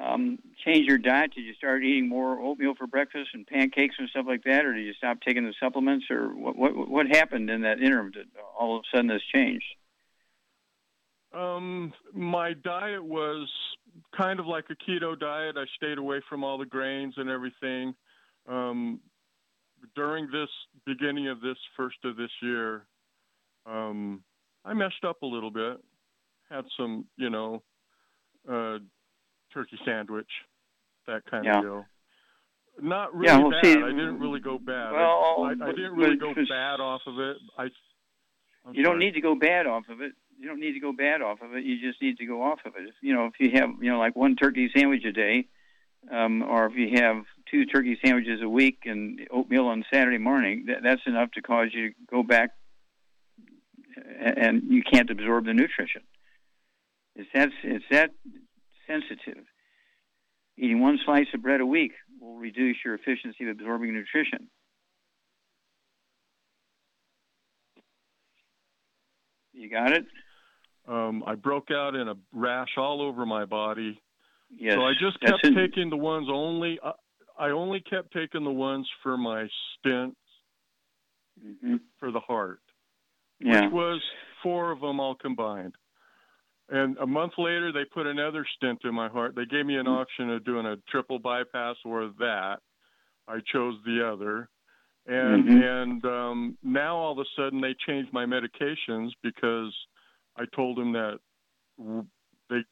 [0.00, 1.34] um, change your diet?
[1.34, 4.74] Did you start eating more oatmeal for breakfast and pancakes and stuff like that, or
[4.74, 6.56] did you stop taking the supplements, or what?
[6.56, 8.10] What, what happened in that interim?
[8.10, 8.28] Did
[8.58, 9.64] all of a sudden this changed?
[11.32, 13.48] Um, my diet was
[14.16, 15.56] kind of like a keto diet.
[15.56, 17.94] I stayed away from all the grains and everything.
[18.48, 19.00] Um,
[19.94, 20.48] during this
[20.86, 22.86] beginning of this first of this year,
[23.66, 24.22] um,
[24.64, 25.78] I messed up a little bit.
[26.50, 27.62] Had some, you know,
[28.50, 28.78] uh,
[29.52, 30.30] turkey sandwich,
[31.06, 31.58] that kind Yeah.
[31.58, 31.86] of deal.
[32.80, 33.64] Not really Yeah, well, bad.
[33.64, 34.92] see, I didn't really go bad.
[34.92, 37.36] well, I, I didn't really go bad off of it.
[37.58, 37.68] I.
[38.66, 40.12] I'm you don't need to go bad off of it.
[40.38, 41.64] You don't need to go bad off of it.
[41.64, 42.88] You just need to go off of it.
[42.88, 45.46] If, you know, if you have, you know, like one turkey sandwich a day,
[46.10, 50.64] um, or if you have two turkey sandwiches a week and oatmeal on Saturday morning,
[50.68, 52.50] that, that's enough to cause you to go back,
[54.20, 56.02] a- and you can't absorb the nutrition.
[57.16, 58.10] It's that it's that
[58.90, 59.44] sensitive.
[60.58, 64.48] Eating one slice of bread a week will reduce your efficiency of absorbing nutrition.
[69.52, 70.04] You got it?
[70.88, 74.00] Um, I broke out in a rash all over my body.
[74.56, 74.74] Yes.
[74.74, 76.78] So I just kept in- taking the ones only.
[76.82, 76.92] I,
[77.38, 79.46] I only kept taking the ones for my
[79.86, 80.14] stents
[81.98, 82.60] for the heart,
[83.42, 83.50] Mm-hmm.
[83.52, 83.64] Yeah.
[83.66, 84.02] which was
[84.42, 85.74] four of them all combined.
[86.70, 89.34] And a month later, they put another stent in my heart.
[89.34, 92.58] They gave me an option of doing a triple bypass or that.
[93.26, 94.48] I chose the other.
[95.06, 95.82] And Mhm.
[95.82, 99.74] and um, now all of a sudden they changed my medications because
[100.36, 101.18] I told them that
[102.48, 102.62] they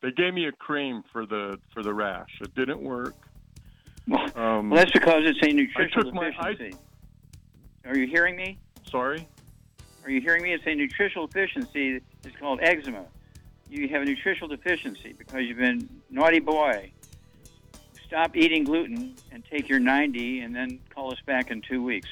[0.00, 2.30] they gave me a cream for the for the rash.
[2.40, 3.14] It didn't work.
[4.34, 6.78] Um, Well, that's because it's a nutritional my- I- deficiency.
[7.84, 8.58] Are you hearing me?
[8.84, 9.26] Sorry.
[10.04, 10.52] Are you hearing me?
[10.52, 12.00] It's a nutritional deficiency.
[12.24, 13.06] It's called eczema.
[13.72, 16.92] You have a nutritional deficiency because you've been naughty boy.
[18.06, 22.08] Stop eating gluten and take your 90, and then call us back in two weeks.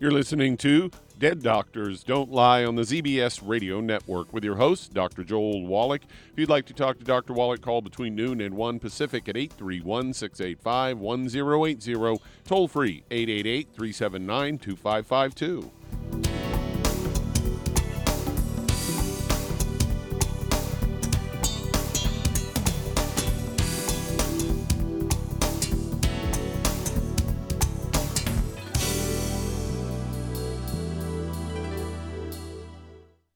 [0.00, 4.92] You're listening to Dead Doctors Don't Lie on the ZBS Radio Network with your host,
[4.92, 5.22] Dr.
[5.22, 6.02] Joel Wallach.
[6.02, 7.34] If you'd like to talk to Dr.
[7.34, 14.58] Wallach, call between noon and 1 Pacific at 831 685 1080, toll free 888 379
[14.58, 15.70] 2552.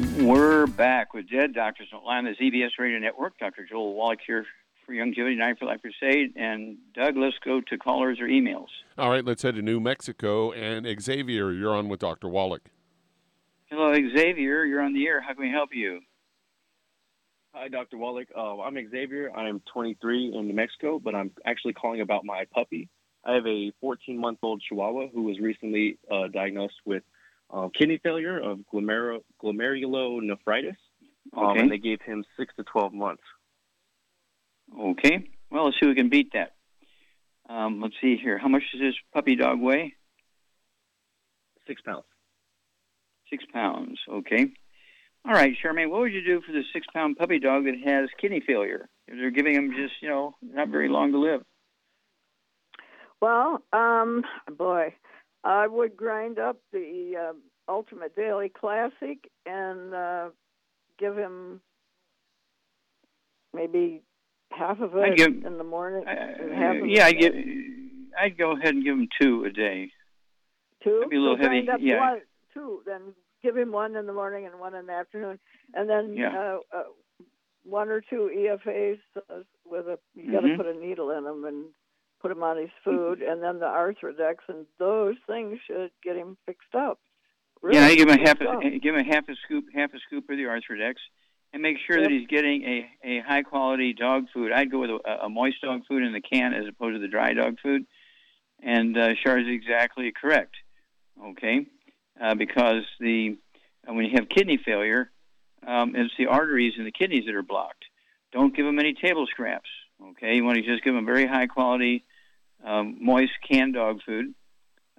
[0.00, 3.38] We're back with Dead Doctors Don't Lie on the ZBS Radio Network.
[3.38, 3.66] Dr.
[3.68, 4.46] Joel Wallach here
[4.86, 6.34] for Youngevity Night for Life Crusade.
[6.36, 8.68] And Doug, let's go to callers or emails.
[8.96, 10.52] All right, let's head to New Mexico.
[10.52, 12.28] And Xavier, you're on with Dr.
[12.28, 12.62] Wallach.
[13.70, 14.64] Hello, Xavier.
[14.64, 15.20] You're on the air.
[15.20, 16.00] How can we help you?
[17.52, 17.98] Hi, Dr.
[17.98, 18.28] Wallach.
[18.34, 19.30] Uh, I'm Xavier.
[19.36, 22.88] I'm 23 in New Mexico, but I'm actually calling about my puppy.
[23.24, 27.02] I have a 14 month old Chihuahua who was recently uh, diagnosed with
[27.52, 30.76] uh, kidney failure of glomerular, glomerulonephritis,
[31.36, 31.60] um, Okay.
[31.60, 33.22] and they gave him six to 12 months.
[34.78, 35.28] Okay.
[35.50, 36.54] Well, let's see who can beat that.
[37.48, 38.38] Um, let's see here.
[38.38, 39.94] How much does this puppy dog weigh?
[41.66, 42.04] Six pounds.
[43.28, 43.98] Six pounds.
[44.08, 44.52] Okay.
[45.24, 48.08] All right, Charmaine, what would you do for the six pound puppy dog that has
[48.20, 48.88] kidney failure?
[49.06, 51.42] If they're giving him just, you know, not very long to live.
[53.20, 54.24] Well, um,
[54.56, 54.94] boy,
[55.44, 57.32] I would grind up the uh,
[57.72, 60.28] Ultimate Daily Classic and uh,
[60.98, 61.60] give him
[63.54, 64.02] maybe
[64.52, 66.06] half of I'd it give- in the morning.
[66.06, 67.34] Uh, and half of yeah, I'd, give,
[68.20, 69.90] I'd go ahead and give him two a day.
[70.84, 70.90] two.
[70.98, 71.66] That'd be a little So heavy.
[71.80, 72.00] Yeah.
[72.00, 72.20] one,
[72.54, 72.82] two.
[72.86, 75.38] Then give him one in the morning and one in the afternoon,
[75.74, 76.36] and then Yeah.
[76.38, 76.82] uh, uh,
[77.64, 79.98] one or two EFAs uh, with a.
[80.14, 80.56] You got to Mhm.
[80.56, 81.66] put a needle in them and
[82.20, 86.36] put them on his food, and then the Arthrodex, and those things should get him
[86.46, 87.00] fixed up.
[87.62, 89.92] Really yeah, I give him a half a, give him a half a scoop, half
[89.92, 90.94] a scoop of the Arthrodex,
[91.52, 94.52] and make sure that he's getting a, a high quality dog food.
[94.52, 97.08] I'd go with a, a moist dog food in the can as opposed to the
[97.08, 97.84] dry dog food.
[98.62, 100.54] And uh, Char is exactly correct.
[101.22, 101.66] Okay,
[102.20, 103.36] uh, because the
[103.88, 105.10] uh, when you have kidney failure,
[105.66, 107.84] um, it's the arteries in the kidneys that are blocked.
[108.32, 109.68] Don't give them any table scraps.
[110.02, 112.04] Okay, you want to just give them very high quality,
[112.64, 114.34] um, moist canned dog food.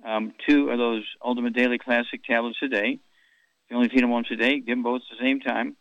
[0.06, 3.00] Um, two of those Ultimate Daily Classic tablets a day.
[3.00, 5.76] If you only feed them once a day, give them both at the same time.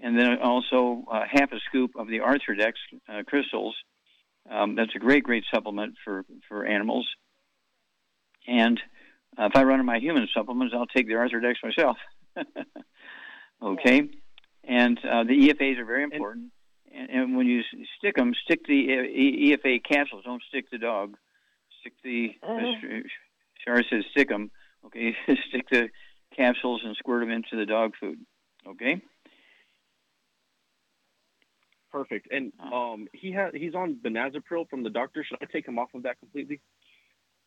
[0.00, 2.72] And then also uh, half a scoop of the Arthrodex
[3.08, 3.76] uh, crystals.
[4.50, 7.08] Um, that's a great, great supplement for, for animals.
[8.46, 8.80] And
[9.38, 11.96] uh, if I run on my human supplements, I'll take the Arthrodex myself.
[13.62, 14.08] okay?
[14.64, 16.50] And uh, the EFAs are very important.
[16.94, 17.62] And, and when you
[17.98, 20.24] stick them, stick the uh, EFA capsules.
[20.24, 21.16] Don't stick the dog.
[21.84, 22.34] Stick the.
[22.42, 23.02] Uh-huh.
[23.66, 24.50] Shara says stick them.
[24.86, 25.14] Okay,
[25.48, 25.88] stick the
[26.34, 28.18] capsules and squirt them into the dog food.
[28.66, 29.02] Okay.
[31.92, 32.28] Perfect.
[32.32, 35.24] And um, he ha- he's on benazepril from the doctor.
[35.24, 36.60] Should I take him off of that completely?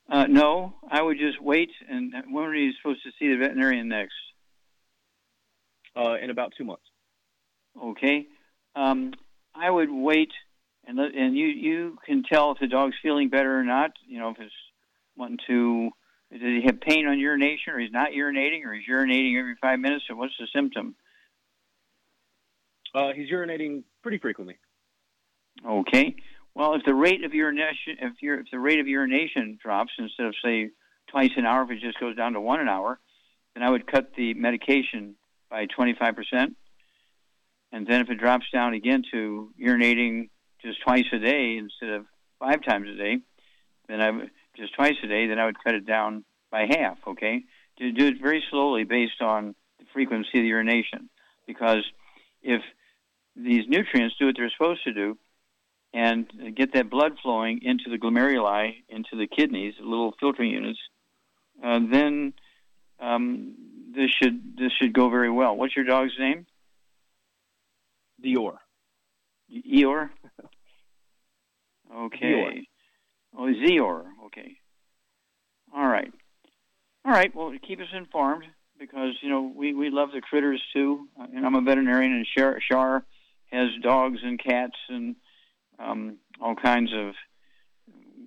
[0.10, 1.70] Uh, no, I would just wait.
[1.90, 4.14] And when are you supposed to see the veterinarian next?
[5.96, 6.86] Uh, in about two months.
[7.82, 8.28] Okay.
[8.76, 9.14] Um,
[9.54, 10.32] I would wait
[10.88, 13.92] and and you you can tell if the dog's feeling better or not.
[14.08, 14.54] You know, if it's
[15.18, 15.90] wanting to,
[16.32, 19.80] does he have pain on urination, or he's not urinating, or he's urinating every five
[19.80, 20.96] minutes, or what's the symptom?
[22.96, 24.58] Uh, he's urinating pretty frequently.
[25.66, 26.16] Okay.
[26.56, 30.36] Well, if the rate of urination, if, if the rate of urination drops instead of
[30.44, 30.70] say
[31.08, 33.00] twice an hour, if it just goes down to one an hour,
[33.54, 35.16] then I would cut the medication
[35.50, 36.56] by 25%.
[37.72, 40.30] And then if it drops down again to urinating
[40.62, 42.06] just twice a day instead of
[42.40, 43.20] five times a day,
[43.88, 46.98] then I would just twice a day, then I would cut it down by half.
[47.08, 47.44] Okay,
[47.80, 51.10] to do it very slowly based on the frequency of the urination,
[51.46, 51.84] because
[52.42, 52.62] if
[53.36, 55.18] these nutrients do what they're supposed to do,
[55.94, 60.80] and get that blood flowing into the glomeruli, into the kidneys, little filtering units,
[61.64, 62.34] uh, then
[63.00, 63.56] um,
[63.96, 65.56] this should this should go very well.
[65.56, 66.46] What's your dog's name?
[68.24, 68.58] Dior.
[69.52, 70.10] Eeyore.
[71.96, 72.26] Okay.
[72.26, 72.62] Zior.
[73.38, 74.04] Oh, Zior.
[74.26, 74.58] Okay.
[75.76, 76.12] All right.
[77.06, 77.34] All right.
[77.34, 78.44] Well, keep us informed
[78.80, 82.28] because you know we, we love the critters too, uh, and I'm a veterinarian, and
[82.38, 83.04] Shar, Shar
[83.52, 85.16] has dogs and cats and
[85.80, 87.14] um, all kinds of.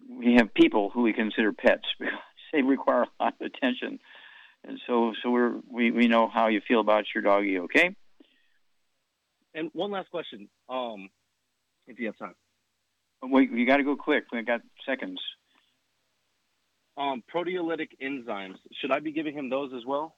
[0.09, 2.15] We have people who we consider pets because
[2.53, 3.99] they require a lot of attention,
[4.65, 7.59] and so so we're we, we know how you feel about your doggy.
[7.61, 7.95] Okay.
[9.55, 11.09] And one last question, um,
[11.87, 12.35] if you have time.
[13.23, 14.25] Wait, you got to go quick.
[14.33, 15.21] We got seconds.
[16.97, 18.57] Um, proteolytic enzymes.
[18.81, 20.15] Should I be giving him those as well?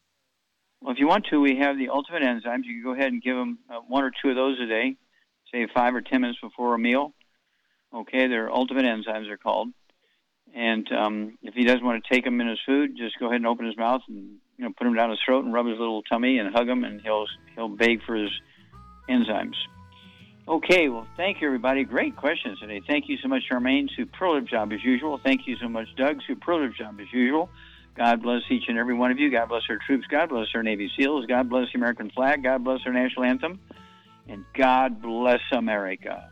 [0.80, 2.64] Well, if you want to, we have the ultimate enzymes.
[2.64, 4.97] You can go ahead and give him uh, one or two of those a day,
[5.53, 7.14] say five or ten minutes before a meal.
[7.95, 9.68] Okay, they're ultimate enzymes, they're called.
[10.55, 13.37] And um, if he doesn't want to take them in his food, just go ahead
[13.37, 15.78] and open his mouth and you know put them down his throat and rub his
[15.78, 18.30] little tummy and hug him, and he'll he'll beg for his
[19.09, 19.57] enzymes.
[20.48, 21.84] Okay, well, thank you, everybody.
[21.84, 22.82] Great questions today.
[22.86, 23.88] Thank you so much, Charmaine.
[23.96, 25.18] Superlative job as usual.
[25.22, 26.20] Thank you so much, Doug.
[26.26, 27.48] Superlative job as usual.
[27.94, 29.30] God bless each and every one of you.
[29.30, 30.07] God bless our troops.
[30.09, 31.26] God bless our Navy SEALs.
[31.26, 32.42] God bless the American flag.
[32.42, 33.61] God bless our national anthem.
[34.28, 36.32] And God bless America.